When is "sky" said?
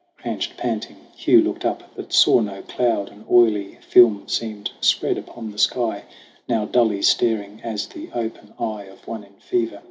5.59-6.05